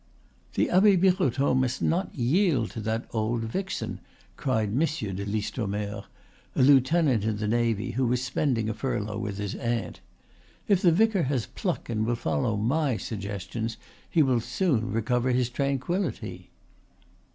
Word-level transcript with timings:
"The 0.55 0.71
Abbe 0.71 0.95
Birotteau 0.95 1.53
must 1.53 1.79
not 1.79 2.15
yield 2.15 2.71
to 2.71 2.79
that 2.79 3.05
old 3.11 3.43
vixen," 3.43 3.99
cried 4.35 4.73
Monsieur 4.73 5.13
de 5.13 5.23
Listomere, 5.27 6.05
a 6.55 6.63
lieutenant 6.63 7.23
in 7.23 7.37
the 7.37 7.47
navy 7.47 7.91
who 7.91 8.07
was 8.07 8.23
spending 8.23 8.67
a 8.67 8.73
furlough 8.73 9.19
with 9.19 9.37
his 9.37 9.53
aunt. 9.53 9.99
"If 10.67 10.81
the 10.81 10.91
vicar 10.91 11.21
has 11.25 11.45
pluck 11.45 11.87
and 11.87 12.03
will 12.03 12.15
follow 12.15 12.57
my 12.57 12.97
suggestions 12.97 13.77
he 14.09 14.23
will 14.23 14.41
soon 14.41 14.91
recover 14.91 15.29
his 15.33 15.49
tranquillity." 15.49 16.49